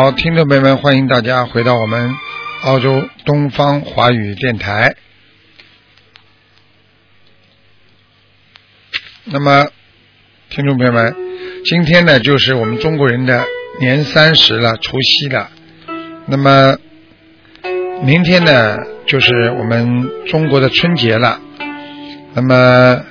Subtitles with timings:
[0.00, 2.14] 好，听众朋友们，欢迎大家回到我们
[2.62, 4.94] 澳洲东方华语电台。
[9.24, 9.66] 那么，
[10.50, 11.16] 听众朋友们，
[11.64, 13.44] 今天呢，就是我们中国人的
[13.80, 15.50] 年三十了，除夕了。
[16.26, 16.78] 那么，
[18.04, 21.40] 明天呢，就是我们中国的春节了。
[22.34, 23.04] 那么，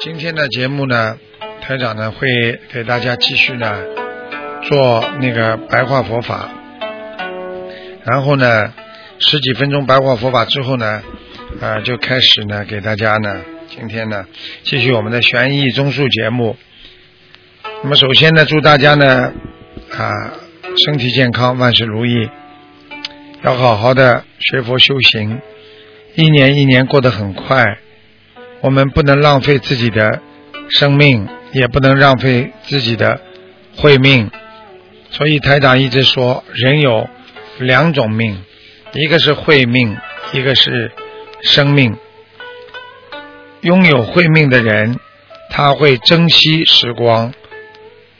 [0.00, 1.16] 今天的节目呢，
[1.60, 2.26] 台长呢会
[2.72, 3.80] 给大家继续呢
[4.68, 6.50] 做那个白话佛法，
[8.04, 8.74] 然后呢
[9.18, 11.02] 十几分钟白话佛法之后呢，
[11.62, 14.26] 啊就开始呢给大家呢今天呢
[14.64, 16.54] 继续我们的悬疑综述节目。
[17.82, 19.32] 那么首先呢，祝大家呢
[19.96, 20.34] 啊
[20.84, 22.28] 身体健康，万事如意，
[23.42, 25.40] 要好好的学佛修行，
[26.14, 27.64] 一年一年过得很快。
[28.60, 30.20] 我们不能浪费自己的
[30.68, 33.20] 生命，也不能浪费自己的
[33.76, 34.30] 慧命。
[35.10, 37.08] 所以台长一直说，人有
[37.58, 38.42] 两种命，
[38.94, 39.96] 一个是慧命，
[40.32, 40.92] 一个是
[41.42, 41.96] 生命。
[43.62, 44.98] 拥有慧命的人，
[45.50, 47.32] 他会珍惜时光；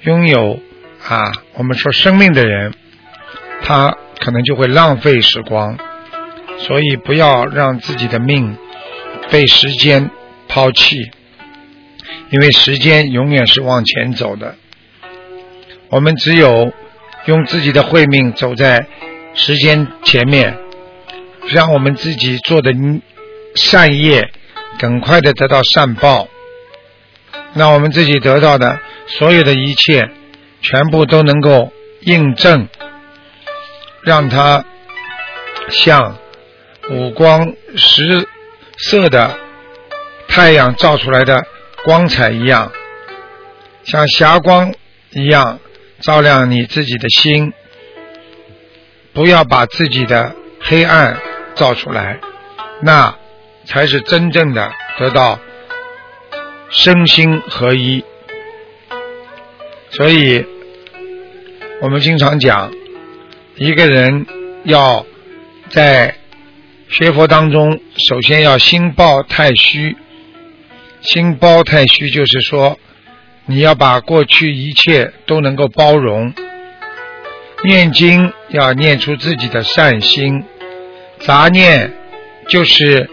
[0.03, 0.61] 拥有
[1.07, 2.75] 啊，我们说生命的人，
[3.63, 5.79] 他可能就会浪费时光。
[6.59, 8.57] 所以不要让自己的命
[9.31, 10.11] 被时间。
[10.51, 10.97] 抛弃，
[12.31, 14.55] 因为时间永远是往前走的。
[15.91, 16.73] 我们只有
[17.27, 18.87] 用自己的慧命走在
[19.35, 20.59] 时间前面，
[21.49, 22.73] 让我们自己做的
[23.55, 24.31] 善业
[24.79, 26.29] 更快的得到善报，
[27.55, 30.11] 那我们自己得到的所有的一切，
[30.61, 32.69] 全部都能够印证，
[34.03, 34.65] 让它
[35.69, 36.17] 像
[36.91, 38.27] 五光十
[38.77, 39.39] 色的。
[40.31, 41.47] 太阳照出来的
[41.85, 42.71] 光彩一样，
[43.83, 44.73] 像霞光
[45.11, 45.59] 一样
[46.01, 47.53] 照亮你自己的心。
[49.13, 51.19] 不要把自己的黑暗
[51.57, 52.21] 照出来，
[52.83, 53.17] 那
[53.65, 55.41] 才是真正的得到
[56.71, 58.05] 身心合一。
[59.91, 60.45] 所以，
[61.81, 62.71] 我们经常讲，
[63.57, 64.27] 一个人
[64.65, 65.05] 要
[65.71, 66.15] 在
[66.89, 69.97] 学佛当中，首先要心抱太虚。
[71.01, 72.79] 心包太虚，就是说，
[73.49, 76.33] 你要把过去一切都能够包容。
[77.65, 80.45] 念经要念出自己的善心，
[81.21, 81.93] 杂念
[82.47, 83.11] 就是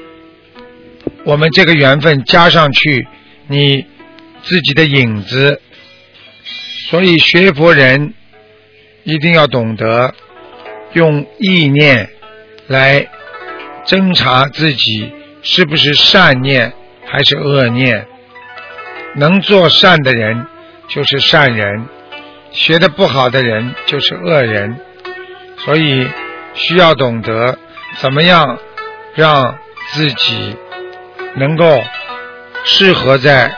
[1.23, 3.07] 我们这个缘分加上去
[3.47, 3.85] 你
[4.43, 5.61] 自己的影子。
[6.89, 8.13] 所以学佛人
[9.03, 10.13] 一定要懂得
[10.93, 12.09] 用意念
[12.67, 13.07] 来
[13.85, 16.73] 侦查自己是不是善念。
[17.07, 18.07] 还是恶念，
[19.15, 20.45] 能做善的人
[20.87, 21.87] 就是善人，
[22.51, 24.77] 学的不好的人就是恶人，
[25.57, 26.07] 所以
[26.53, 27.57] 需要懂得
[27.97, 28.59] 怎么样
[29.13, 29.57] 让
[29.93, 30.55] 自己
[31.35, 31.81] 能够
[32.63, 33.55] 适合在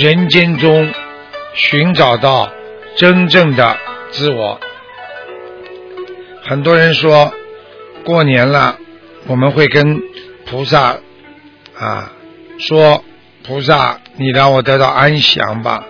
[0.00, 0.92] 人间中
[1.54, 2.50] 寻找到
[2.96, 3.76] 真正的
[4.10, 4.60] 自我。
[6.42, 7.32] 很多人说
[8.04, 8.76] 过年了，
[9.26, 10.00] 我们会跟
[10.46, 10.96] 菩萨
[11.76, 12.12] 啊。
[12.58, 13.02] 说
[13.42, 15.82] 菩萨，你让我得到安详吧。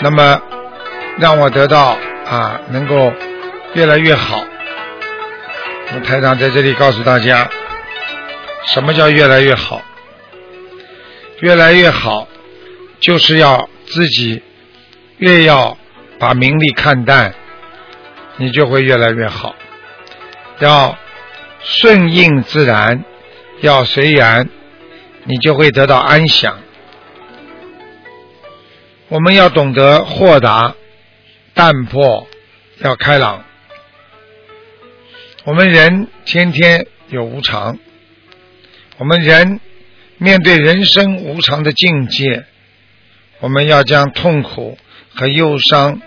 [0.00, 0.40] 那么
[1.18, 1.96] 让我得到
[2.26, 3.12] 啊，能够
[3.74, 4.44] 越来越好。
[5.90, 7.48] 那台长在这里告诉大家，
[8.66, 9.82] 什么叫越来越好？
[11.40, 12.26] 越来越好，
[13.00, 14.42] 就是要自己
[15.18, 15.76] 越要
[16.18, 17.34] 把名利看淡，
[18.36, 19.54] 你就会越来越好。
[20.58, 20.96] 要
[21.60, 23.04] 顺应自然，
[23.60, 24.48] 要随缘。
[25.28, 26.58] 你就会得到安详。
[29.08, 30.74] 我们要懂得豁达、
[31.52, 32.26] 淡泊，
[32.78, 33.44] 要开朗。
[35.44, 37.78] 我们人天天有无常，
[38.96, 39.60] 我们人
[40.16, 42.46] 面对人生无常的境界，
[43.40, 44.78] 我们要将痛苦
[45.14, 46.00] 和忧伤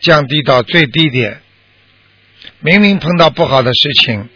[0.00, 1.42] 降低到最低点。
[2.60, 4.28] 明明碰到不好的事情，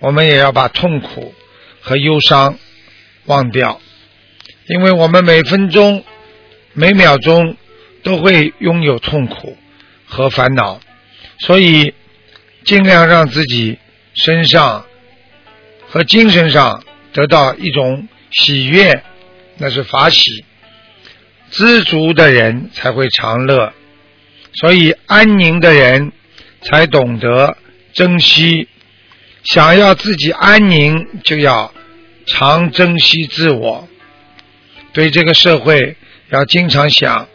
[0.00, 1.34] 我们也要把痛苦
[1.80, 2.58] 和忧伤。
[3.26, 3.80] 忘掉，
[4.66, 6.04] 因为我们每分钟
[6.72, 7.56] 每秒钟
[8.02, 9.56] 都会拥有痛苦
[10.06, 10.80] 和烦恼，
[11.38, 11.94] 所以
[12.64, 13.78] 尽量让自己
[14.14, 14.84] 身上
[15.88, 16.82] 和精神上
[17.12, 19.02] 得到一种喜悦，
[19.58, 20.44] 那是法喜。
[21.50, 23.74] 知足的人才会长乐，
[24.54, 26.10] 所以安宁的人
[26.62, 27.56] 才懂得
[27.92, 28.68] 珍惜。
[29.44, 31.74] 想要自己安宁，就要
[32.32, 33.86] 常珍惜自我。
[34.94, 35.96] 对这个社会
[36.30, 37.28] 要经常想，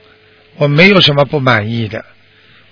[0.56, 2.04] 我没有什么不满意的，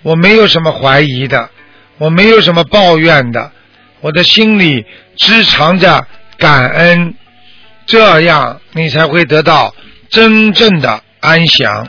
[0.02, 1.50] 我没有什么怀疑的，
[1.98, 3.52] 我没有什么抱怨的，
[4.00, 4.84] 我的心里
[5.16, 6.06] 只藏着
[6.36, 7.14] 感恩，
[7.86, 9.74] 这样你才会得到
[10.08, 11.88] 真正的安详。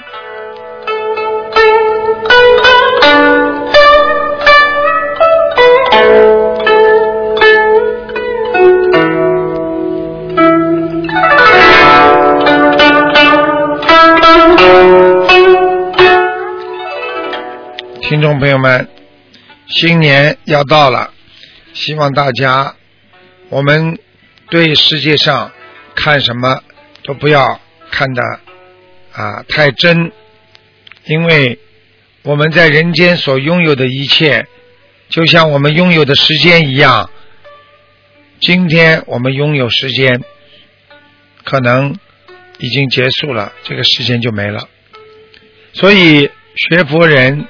[18.08, 18.88] 听众朋友们，
[19.68, 21.14] 新年要到了，
[21.74, 22.74] 希望大家
[23.50, 24.00] 我们
[24.50, 25.52] 对世界上
[25.94, 26.64] 看什么
[27.04, 27.60] 都不要
[27.92, 28.24] 看得
[29.12, 30.14] 啊太真，
[31.04, 31.60] 因为
[32.24, 34.48] 我们在人间所拥有的一切，
[35.10, 37.10] 就像我们拥有的时间一样，
[38.40, 40.24] 今天我们拥有时间，
[41.44, 41.94] 可能
[42.60, 44.70] 已经结束了，这个时间就没了，
[45.74, 47.46] 所以学佛人。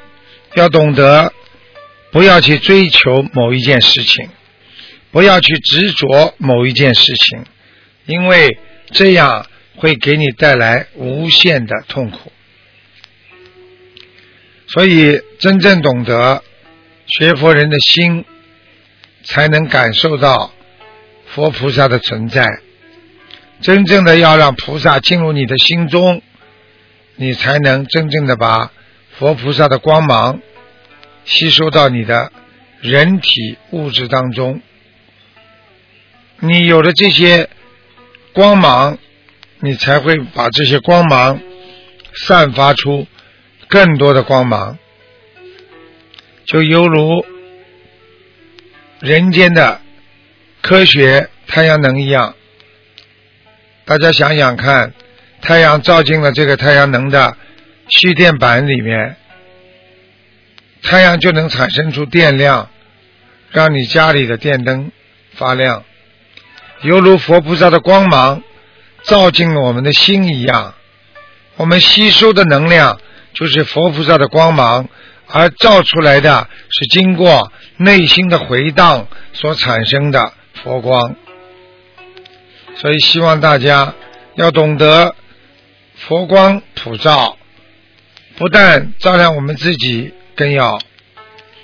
[0.60, 1.32] 要懂得，
[2.12, 4.28] 不要去追求某一件事情，
[5.12, 7.44] 不要去执着某一件事情，
[8.08, 8.58] 因为
[8.90, 9.46] 这样
[9.76, 12.32] 会给你带来无限的痛苦。
[14.68, 16.44] 所以，真正懂得
[17.06, 18.26] 学佛人的心，
[19.24, 20.52] 才能感受到
[21.28, 22.48] 佛菩萨的存在。
[23.62, 26.24] 真正的要让菩萨进入你的心中，
[27.16, 28.72] 你才能真正的把。
[29.20, 30.42] 佛菩萨的光芒
[31.28, 32.32] 吸收到你的
[32.82, 34.62] 人体物质当中，
[36.40, 37.50] 你有了这些
[38.34, 38.98] 光芒，
[39.60, 41.40] 你才会把这些光芒
[42.16, 43.06] 散发出
[43.68, 44.80] 更多的光芒，
[46.46, 47.26] 就犹如
[49.02, 49.82] 人间的
[50.62, 52.34] 科学太阳能一样。
[53.86, 54.94] 大家想想看，
[55.42, 57.38] 太阳照进了这个太阳能的。
[57.90, 59.16] 蓄电板里面，
[60.88, 62.70] 太阳就能产生出电量，
[63.52, 64.94] 让你家里的电灯
[65.34, 65.84] 发亮，
[66.82, 68.42] 犹如佛菩萨的光芒
[69.04, 70.76] 照进了我们的心一样。
[71.58, 73.02] 我们吸收的能量
[73.34, 74.88] 就是佛菩萨的光芒，
[75.28, 80.32] 而照出来的是经过内心的回荡所产生的
[80.64, 81.18] 佛光。
[82.78, 83.94] 所以希望大家
[84.36, 85.14] 要懂得
[85.96, 87.38] 佛光普照。
[88.38, 90.80] 不但照亮我们自己，更要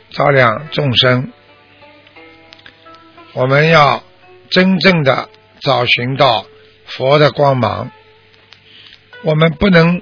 [0.10, 1.31] 照亮众生。
[3.34, 4.04] 我们要
[4.50, 5.30] 真正的
[5.62, 6.46] 找寻到
[6.86, 7.92] 佛的光芒。
[9.22, 10.02] 我们不能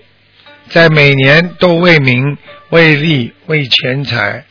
[0.70, 2.38] 在每年都为名、
[2.70, 4.46] 为利、为钱财。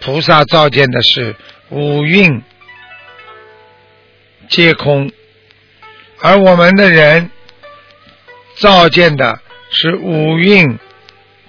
[0.00, 1.36] 菩萨造见的是
[1.70, 2.42] 五蕴
[4.48, 5.10] 皆空，
[6.20, 7.30] 而我们的人
[8.56, 10.78] 照见的是五蕴。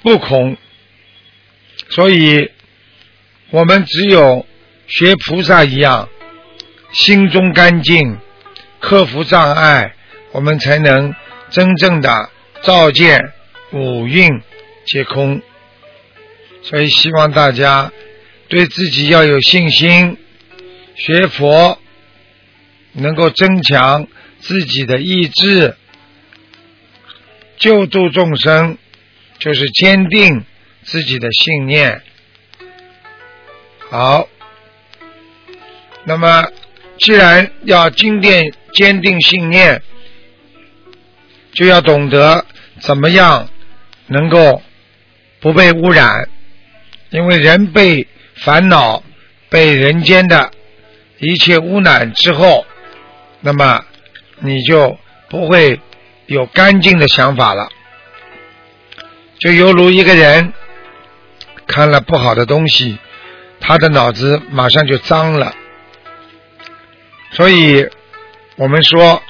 [0.03, 0.57] 不空，
[1.91, 2.49] 所以
[3.51, 4.45] 我们只有
[4.87, 6.09] 学菩萨一样，
[6.91, 8.17] 心中干净，
[8.79, 9.93] 克服障碍，
[10.31, 11.13] 我们才能
[11.49, 12.29] 真正的
[12.63, 13.33] 照见
[13.71, 14.41] 五蕴
[14.85, 15.41] 皆空。
[16.63, 17.91] 所以希望大家
[18.47, 20.17] 对自己要有信心，
[20.95, 21.79] 学佛
[22.93, 24.07] 能够增强
[24.39, 25.75] 自己的意志，
[27.57, 28.77] 救度众生。
[29.39, 30.45] 就是坚定
[30.83, 32.01] 自己的信念。
[33.89, 34.27] 好，
[36.05, 36.47] 那么
[36.97, 39.81] 既然要坚定坚定信念，
[41.53, 42.45] 就要懂得
[42.79, 43.49] 怎么样
[44.07, 44.61] 能够
[45.39, 46.29] 不被污染，
[47.09, 49.03] 因为人被烦恼、
[49.49, 50.51] 被人间的
[51.19, 52.65] 一切污染之后，
[53.41, 53.85] 那么
[54.39, 54.97] 你就
[55.29, 55.79] 不会
[56.27, 57.69] 有干净的想法了。
[59.39, 60.53] 就犹如一个人
[61.71, 62.97] 看了不好的东西，
[63.61, 65.55] 他的脑子马上就脏了。
[67.31, 67.87] 所以，
[68.57, 69.23] 我们说，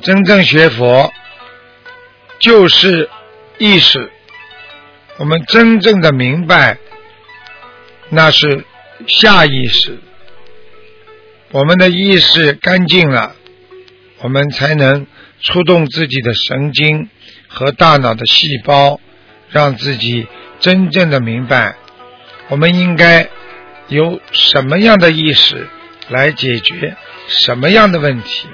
[0.00, 1.12] 真正学佛
[2.38, 3.10] 就是
[3.58, 4.12] 意识。
[5.16, 6.78] 我们真正的明白，
[8.10, 8.64] 那是
[9.08, 9.98] 下意识。
[11.50, 13.34] 我们的意识干净了，
[14.20, 15.08] 我们才能
[15.40, 17.08] 触动自己的神经。
[17.48, 19.00] 和大脑的细胞，
[19.48, 20.26] 让自己
[20.58, 21.76] 真正的明白，
[22.48, 23.28] 我们应该
[23.88, 25.68] 有什么样的意识
[26.08, 26.96] 来解决
[27.28, 28.48] 什么样的问题。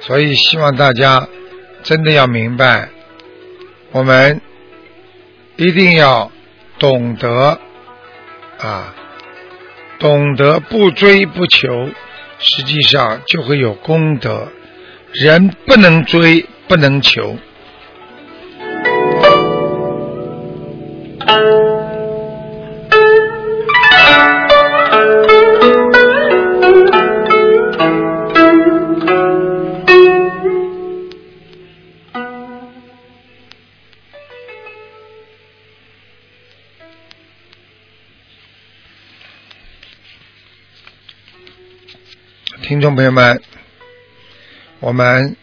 [0.00, 1.28] 所以，希望大家
[1.82, 2.88] 真的要明白，
[3.90, 4.40] 我们
[5.56, 6.30] 一定要
[6.78, 7.58] 懂得
[8.58, 8.94] 啊，
[9.98, 11.90] 懂得不追不求，
[12.38, 14.48] 实际上就会有功德。
[15.12, 17.38] 人不能追，不能求。
[42.62, 43.42] 听众朋友们，
[44.80, 45.36] 我们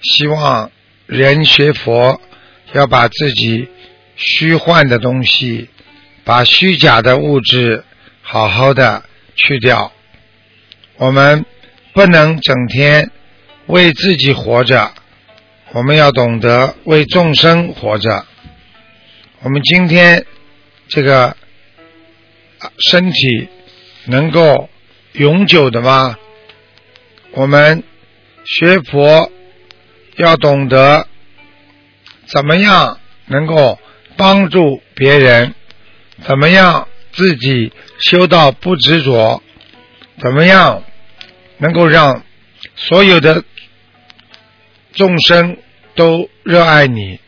[0.00, 0.70] 希望
[1.06, 2.20] 人学佛
[2.72, 3.68] 要把自己
[4.16, 5.68] 虚幻的东西，
[6.24, 7.84] 把虚假的物质
[8.22, 9.04] 好好的
[9.34, 9.92] 去掉。
[10.96, 11.44] 我们
[11.92, 13.10] 不能整天
[13.66, 14.92] 为自己活着，
[15.72, 18.24] 我们要懂得为众生活着。
[19.42, 20.24] 我们今天
[20.88, 21.36] 这个
[22.78, 23.48] 身体
[24.06, 24.70] 能够
[25.12, 26.16] 永久的吗？
[27.32, 27.82] 我们
[28.44, 29.30] 学佛
[30.16, 31.08] 要懂得
[32.26, 33.78] 怎么样能够
[34.16, 35.54] 帮助别人，
[36.26, 39.42] 怎么样自己修到不执着，
[40.20, 40.82] 怎么样
[41.58, 42.22] 能够让
[42.76, 43.44] 所有的
[44.92, 45.56] 众生
[45.94, 47.20] 都热爱你，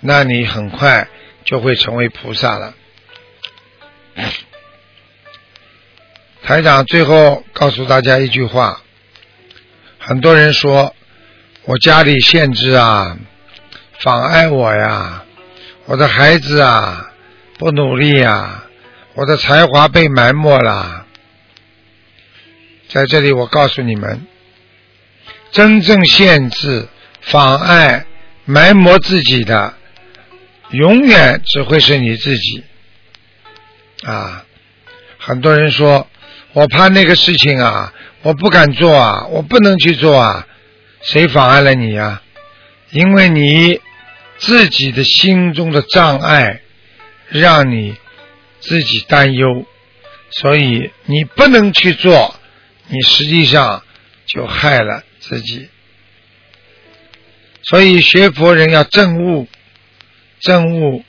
[0.00, 1.08] 那你很快
[1.44, 2.74] 就会成为菩萨了。
[6.42, 8.80] 台长最后告诉大家一句话。
[9.98, 10.94] 很多人说
[11.64, 13.18] 我家里限制啊，
[13.98, 15.25] 妨碍我呀，
[15.86, 17.12] 我的孩子啊
[17.58, 18.64] 不努力呀，
[19.14, 21.06] 我的才华被埋没了。
[22.88, 24.26] 在这里，我告诉你们，
[25.52, 26.88] 真正限制、
[27.20, 28.06] 妨碍、
[28.44, 29.74] 埋没自己的，
[30.70, 32.64] 永远只会是你自己。
[34.04, 34.44] 啊，
[35.18, 36.08] 很多人说
[36.52, 37.92] 我怕那个事情啊。
[38.22, 40.48] 我不敢做啊，我不能去做啊，
[41.00, 42.22] 谁妨碍了你呀？
[42.90, 43.80] 因为你
[44.38, 46.60] 自己的心中的障碍，
[47.28, 47.96] 让你
[48.60, 49.66] 自己担忧，
[50.30, 52.34] 所以你不能去做，
[52.88, 53.82] 你实际上
[54.26, 55.68] 就害了自己。
[57.62, 59.48] 所以学佛人要证悟，
[60.40, 61.04] 证悟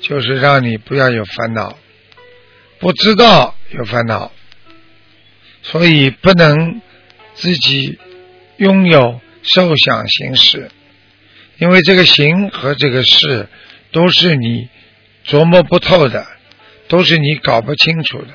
[0.00, 1.78] 就是让你不要有烦恼，
[2.78, 4.32] 不知道有烦恼。
[5.62, 6.80] 所以不能
[7.34, 7.98] 自己
[8.56, 10.70] 拥有受想行识，
[11.58, 13.48] 因为这个行和这个事
[13.92, 14.68] 都是你
[15.26, 16.26] 琢磨不透的，
[16.88, 18.28] 都是你搞不清楚的。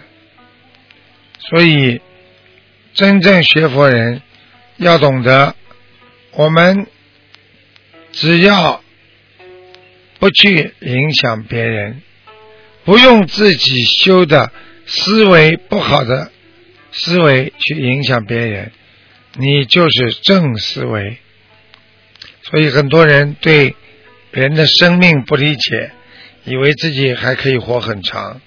[1.39, 2.01] 所以
[2.93, 4.21] 真正学佛人
[4.77, 5.55] 要懂得，
[6.31, 6.87] 我们
[8.11, 8.83] 只要
[10.19, 12.01] 不去影响别人，
[12.83, 14.51] 不用自己修的
[14.85, 16.31] 思维不好的。
[16.93, 18.73] 思维去影响别人，
[19.35, 21.19] 你就是正思维。
[22.51, 23.75] 所以很多人对
[24.29, 25.91] 人的生命不理解，
[26.43, 28.39] 以为自己还可以活很长。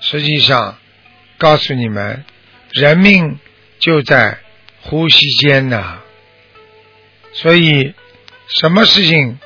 [0.00, 0.76] 实际上，
[1.38, 2.24] 告诉你们，
[2.72, 3.38] 人命
[3.78, 4.38] 就在
[4.82, 6.02] 呼吸间呐。
[7.32, 7.94] 所以，
[8.60, 9.38] 什么事情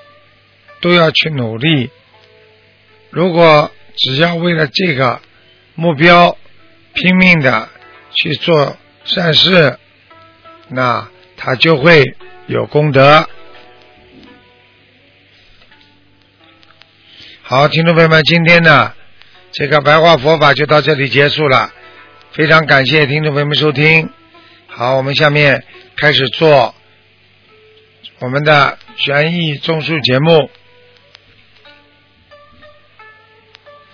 [0.81, 1.91] 都要去努力。
[3.11, 5.21] 如果只要为了这个
[5.75, 6.37] 目标
[6.95, 7.69] 拼命的。
[8.13, 9.79] 去做善事，
[10.69, 12.17] 那他就会
[12.49, 13.29] 有功德。
[17.51, 18.93] 好，听众朋友们，今天呢，
[19.51, 21.73] 这个白话佛法就到这里结束了。
[22.31, 24.09] 非常感谢听众朋友们收听。
[24.69, 25.65] 好，我们下面
[25.97, 26.73] 开始做
[28.21, 30.49] 我们的悬疑综述节目。